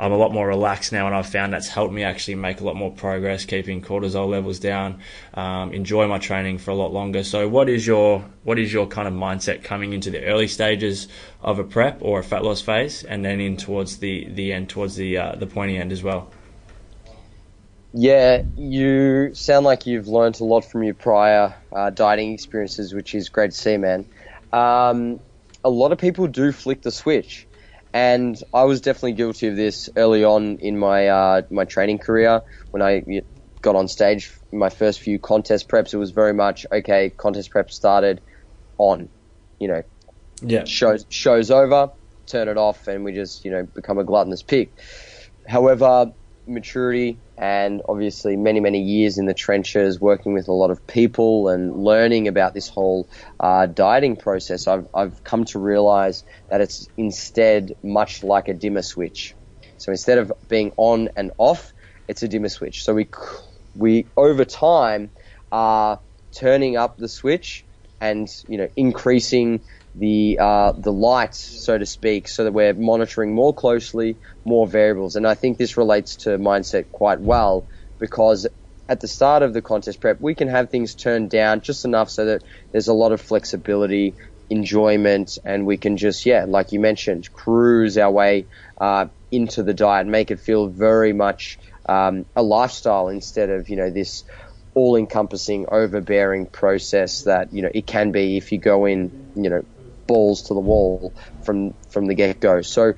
[0.00, 2.64] I'm a lot more relaxed now, and I've found that's helped me actually make a
[2.64, 5.00] lot more progress, keeping cortisol levels down,
[5.34, 7.22] um, enjoy my training for a lot longer.
[7.24, 11.08] So, what is your what is your kind of mindset coming into the early stages
[11.42, 14.70] of a prep or a fat loss phase, and then in towards the the end,
[14.70, 16.30] towards the uh, the pointy end as well?
[17.96, 23.14] Yeah, you sound like you've learned a lot from your prior uh, dieting experiences, which
[23.14, 24.06] is great to see, man.
[24.52, 25.20] Um,
[25.62, 27.46] a lot of people do flick the switch,
[27.92, 32.42] and I was definitely guilty of this early on in my uh, my training career
[32.72, 33.04] when I
[33.62, 34.32] got on stage.
[34.52, 37.10] My first few contest preps, it was very much okay.
[37.10, 38.20] Contest prep started
[38.76, 39.08] on,
[39.60, 39.82] you know,
[40.42, 41.90] yeah, shows shows over,
[42.26, 44.72] turn it off, and we just you know become a gluttonous pig.
[45.46, 46.12] However,
[46.46, 51.48] maturity and obviously many many years in the trenches working with a lot of people
[51.48, 53.08] and learning about this whole
[53.40, 58.82] uh, dieting process I've, I've come to realize that it's instead much like a dimmer
[58.82, 59.34] switch.
[59.78, 61.72] So instead of being on and off
[62.08, 62.84] it's a dimmer switch.
[62.84, 63.08] So we
[63.74, 65.10] we over time
[65.50, 66.00] are
[66.38, 67.64] turning up the switch
[68.00, 69.60] and you know increasing
[69.94, 75.16] the uh, the light, so to speak, so that we're monitoring more closely, more variables.
[75.16, 77.66] And I think this relates to mindset quite well
[77.98, 78.46] because
[78.88, 82.10] at the start of the contest prep, we can have things turned down just enough
[82.10, 84.14] so that there's a lot of flexibility,
[84.50, 88.46] enjoyment, and we can just, yeah, like you mentioned, cruise our way
[88.78, 93.76] uh, into the diet, make it feel very much um, a lifestyle instead of, you
[93.76, 94.24] know, this
[94.74, 99.48] all encompassing, overbearing process that, you know, it can be if you go in, you
[99.48, 99.64] know,
[100.06, 102.62] balls to the wall from from the get go.
[102.62, 102.94] So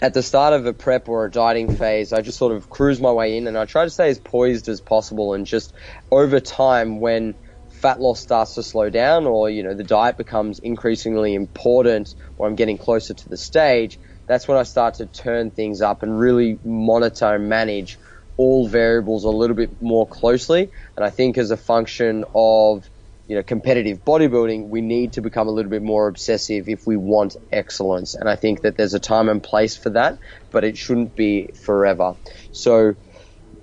[0.00, 3.00] at the start of a prep or a dieting phase, I just sort of cruise
[3.00, 5.74] my way in and I try to stay as poised as possible and just
[6.10, 7.34] over time when
[7.68, 12.46] fat loss starts to slow down or you know the diet becomes increasingly important or
[12.46, 16.18] I'm getting closer to the stage, that's when I start to turn things up and
[16.18, 17.98] really monitor and manage
[18.36, 20.70] all variables a little bit more closely.
[20.96, 22.88] And I think as a function of
[23.28, 26.96] you know, competitive bodybuilding, we need to become a little bit more obsessive if we
[26.96, 28.14] want excellence.
[28.14, 30.18] And I think that there's a time and place for that,
[30.50, 32.16] but it shouldn't be forever.
[32.52, 32.94] So,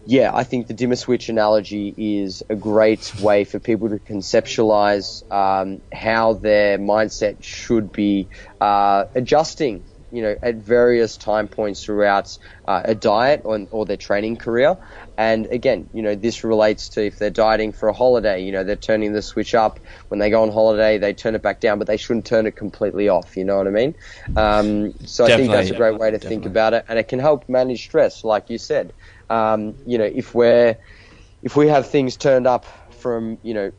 [0.05, 5.23] yeah, I think the dimmer switch analogy is a great way for people to conceptualize
[5.31, 8.29] um, how their mindset should be
[8.61, 13.97] uh, adjusting you know, at various time points throughout uh, a diet or, or, their
[13.97, 14.77] training career.
[15.17, 18.63] And again, you know, this relates to if they're dieting for a holiday, you know,
[18.63, 19.79] they're turning the switch up.
[20.09, 22.55] When they go on holiday, they turn it back down, but they shouldn't turn it
[22.55, 23.37] completely off.
[23.37, 23.95] You know what I mean?
[24.35, 26.35] Um, so Definitely, I think that's a great way to Definitely.
[26.35, 26.85] think about it.
[26.89, 28.93] And it can help manage stress, like you said.
[29.29, 30.77] Um, you know, if we're,
[31.43, 33.71] if we have things turned up from, you know,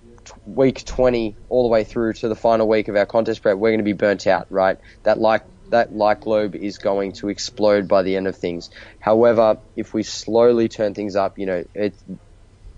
[0.47, 3.71] week 20 all the way through to the final week of our contest prep, we're
[3.71, 4.79] going to be burnt out, right?
[5.03, 8.71] That like that light globe is going to explode by the end of things.
[9.01, 11.95] However, if we slowly turn things up, you know, it,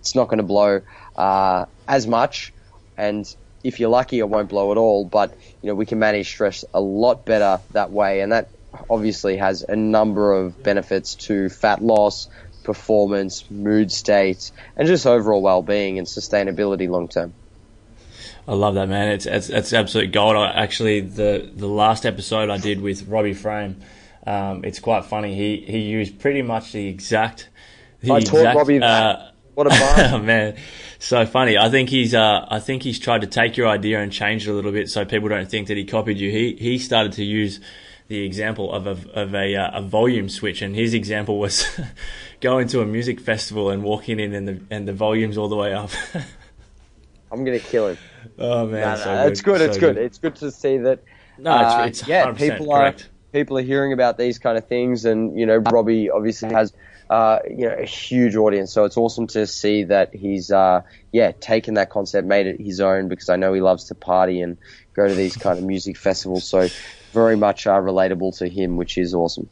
[0.00, 0.80] it's not going to blow
[1.16, 2.52] uh, as much,
[2.96, 3.26] and
[3.64, 5.04] if you're lucky, it won't blow at all.
[5.04, 8.50] But you know, we can manage stress a lot better that way, and that
[8.88, 12.28] obviously has a number of benefits to fat loss,
[12.64, 17.34] performance, mood state, and just overall well-being and sustainability long term.
[18.48, 19.08] I love that man.
[19.10, 20.34] It's it's, it's absolute gold.
[20.34, 23.76] I, actually, the the last episode I did with Robbie Frame,
[24.26, 25.34] um, it's quite funny.
[25.34, 27.50] He he used pretty much the exact.
[28.00, 28.80] The I taught Robbie.
[28.80, 30.56] Uh, what a oh, man,
[30.98, 31.58] so funny.
[31.58, 34.50] I think he's uh, I think he's tried to take your idea and change it
[34.50, 36.30] a little bit so people don't think that he copied you.
[36.30, 37.60] He he started to use
[38.06, 41.66] the example of a, of a, uh, a volume switch, and his example was
[42.40, 45.56] going to a music festival and walking in and the and the volumes all the
[45.56, 45.90] way up.
[47.30, 47.98] I'm gonna kill him.
[48.38, 49.58] Oh man, No, no, so it's good.
[49.58, 49.96] so It's good.
[49.96, 51.02] It's good to see that.
[51.38, 53.10] No, uh, it's, it's yeah, 100% people are correct.
[53.32, 56.72] people are hearing about these kind of things, and you know, Robbie obviously has
[57.10, 58.72] uh, you know a huge audience.
[58.72, 62.80] So it's awesome to see that he's uh, yeah taken that concept, made it his
[62.80, 63.08] own.
[63.08, 64.58] Because I know he loves to party and
[64.94, 66.48] go to these kind of music festivals.
[66.48, 66.68] So
[67.12, 69.48] very much uh, relatable to him, which is awesome.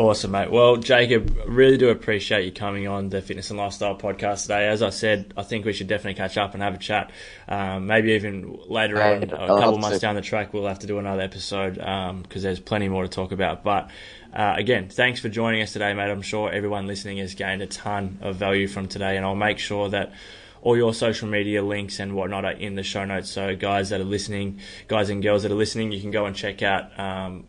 [0.00, 0.50] Awesome, mate.
[0.50, 4.66] Well, Jacob, really do appreciate you coming on the Fitness and Lifestyle podcast today.
[4.66, 7.10] As I said, I think we should definitely catch up and have a chat.
[7.46, 10.00] Um, maybe even later on, a I'd couple months to.
[10.00, 11.74] down the track, we'll have to do another episode
[12.22, 13.62] because there's plenty more to talk about.
[13.62, 13.90] But
[14.32, 16.10] uh, again, thanks for joining us today, mate.
[16.10, 19.58] I'm sure everyone listening has gained a ton of value from today, and I'll make
[19.58, 20.14] sure that
[20.62, 23.30] all your social media links and whatnot are in the show notes.
[23.30, 26.34] So, guys that are listening, guys and girls that are listening, you can go and
[26.34, 27.44] check out um,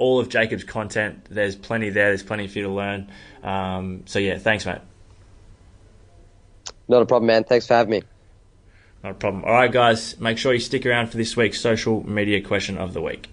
[0.00, 1.26] all of Jacob's content.
[1.30, 2.08] There's plenty there.
[2.08, 3.10] There's plenty for you to learn.
[3.44, 4.80] Um, so yeah, thanks, mate.
[6.88, 7.44] Not a problem, man.
[7.44, 8.02] Thanks for having me.
[9.04, 9.44] Not a problem.
[9.44, 12.94] All right, guys, make sure you stick around for this week's social media question of
[12.94, 13.28] the week.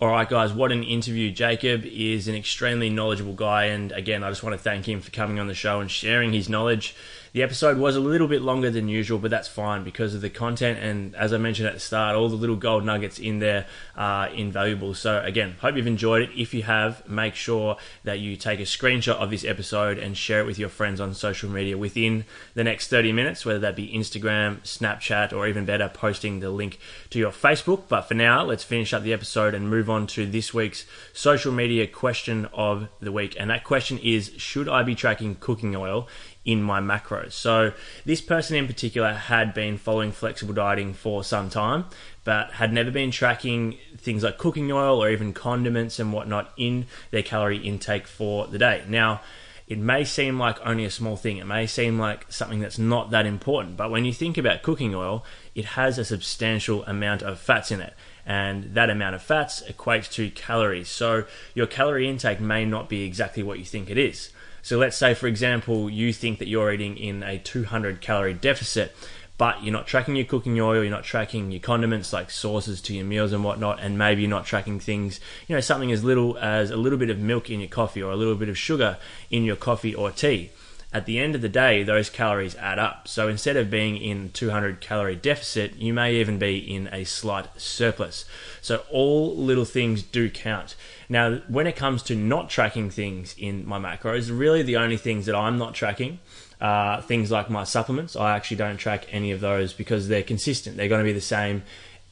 [0.00, 1.32] All right, guys, what an interview.
[1.32, 5.10] Jacob is an extremely knowledgeable guy, and again, I just want to thank him for
[5.10, 6.94] coming on the show and sharing his knowledge.
[7.32, 10.30] The episode was a little bit longer than usual, but that's fine because of the
[10.30, 10.78] content.
[10.78, 13.66] And as I mentioned at the start, all the little gold nuggets in there
[13.96, 14.94] are invaluable.
[14.94, 16.30] So, again, hope you've enjoyed it.
[16.34, 20.40] If you have, make sure that you take a screenshot of this episode and share
[20.40, 22.24] it with your friends on social media within
[22.54, 26.78] the next 30 minutes, whether that be Instagram, Snapchat, or even better, posting the link
[27.10, 27.82] to your Facebook.
[27.88, 31.52] But for now, let's finish up the episode and move on to this week's social
[31.52, 33.36] media question of the week.
[33.38, 36.08] And that question is Should I be tracking cooking oil?
[36.48, 37.32] In my macros.
[37.32, 37.74] So
[38.06, 41.84] this person in particular had been following flexible dieting for some time,
[42.24, 46.86] but had never been tracking things like cooking oil or even condiments and whatnot in
[47.10, 48.82] their calorie intake for the day.
[48.88, 49.20] Now,
[49.66, 51.36] it may seem like only a small thing.
[51.36, 53.76] It may seem like something that's not that important.
[53.76, 57.82] But when you think about cooking oil, it has a substantial amount of fats in
[57.82, 57.92] it.
[58.24, 60.88] And that amount of fats equates to calories.
[60.88, 61.24] So
[61.54, 64.30] your calorie intake may not be exactly what you think it is.
[64.68, 68.94] So let's say, for example, you think that you're eating in a 200 calorie deficit,
[69.38, 72.94] but you're not tracking your cooking oil, you're not tracking your condiments like sauces to
[72.94, 76.36] your meals and whatnot, and maybe you're not tracking things, you know, something as little
[76.36, 78.98] as a little bit of milk in your coffee or a little bit of sugar
[79.30, 80.50] in your coffee or tea.
[80.90, 83.08] At the end of the day, those calories add up.
[83.08, 87.46] So instead of being in 200 calorie deficit, you may even be in a slight
[87.60, 88.24] surplus.
[88.62, 90.76] So all little things do count.
[91.08, 95.26] Now, when it comes to not tracking things in my macros, really the only things
[95.26, 96.20] that I'm not tracking
[96.60, 98.16] uh, things like my supplements.
[98.16, 100.76] I actually don't track any of those because they're consistent.
[100.76, 101.62] They're going to be the same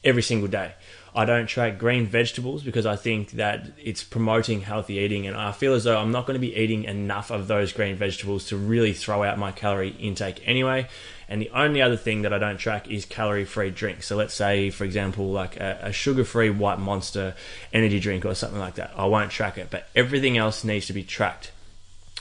[0.03, 0.73] every single day.
[1.15, 5.51] I don't track green vegetables because I think that it's promoting healthy eating, and I
[5.51, 8.57] feel as though I'm not going to be eating enough of those green vegetables to
[8.57, 10.87] really throw out my calorie intake anyway.
[11.29, 14.07] And the only other thing that I don't track is calorie free drinks.
[14.07, 17.35] So let's say, for example, like a, a sugar free white monster
[17.73, 18.93] energy drink or something like that.
[18.95, 21.51] I won't track it, but everything else needs to be tracked.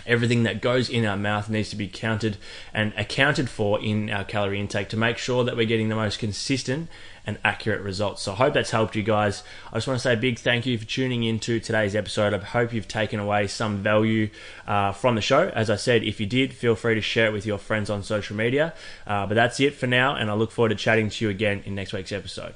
[0.07, 2.37] Everything that goes in our mouth needs to be counted
[2.73, 6.19] and accounted for in our calorie intake to make sure that we're getting the most
[6.19, 6.89] consistent
[7.27, 8.23] and accurate results.
[8.23, 9.43] So I hope that's helped you guys.
[9.73, 12.33] I just want to say a big thank you for tuning into today's episode.
[12.33, 14.31] I hope you've taken away some value
[14.67, 15.49] uh, from the show.
[15.49, 18.03] As I said, if you did, feel free to share it with your friends on
[18.03, 18.75] social media.
[19.07, 21.63] Uh, but that's it for now, and I look forward to chatting to you again
[21.67, 22.55] in next week's episode.